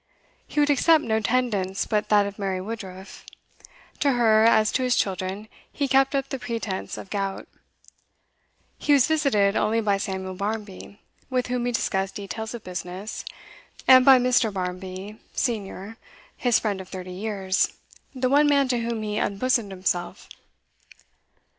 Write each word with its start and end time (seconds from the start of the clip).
He 0.47 0.59
would 0.59 0.71
accept 0.71 1.03
no 1.03 1.19
tendance 1.19 1.85
but 1.85 2.09
that 2.09 2.25
of 2.25 2.39
Mary 2.39 2.59
Woodruff; 2.59 3.23
to 3.99 4.13
her, 4.13 4.45
as 4.45 4.71
to 4.71 4.81
his 4.81 4.95
children, 4.95 5.47
he 5.71 5.87
kept 5.87 6.15
up 6.15 6.29
the 6.29 6.39
pretence 6.39 6.97
of 6.97 7.11
gout. 7.11 7.47
He 8.79 8.93
was 8.93 9.05
visited 9.05 9.55
only 9.55 9.79
by 9.79 9.97
Samuel 9.97 10.33
Barmby, 10.33 10.99
with 11.29 11.45
whom 11.49 11.67
he 11.67 11.71
discussed 11.71 12.15
details 12.15 12.55
of 12.55 12.63
business, 12.63 13.23
and 13.87 14.03
by 14.03 14.17
Mr. 14.17 14.51
Barmby, 14.51 15.19
senior, 15.35 15.97
his 16.35 16.57
friend 16.57 16.81
of 16.81 16.89
thirty 16.89 17.13
years, 17.13 17.73
the 18.15 18.27
one 18.27 18.47
man 18.49 18.67
to 18.69 18.79
whom 18.79 19.03
he 19.03 19.19
unbosomed 19.19 19.71
himself. 19.71 20.27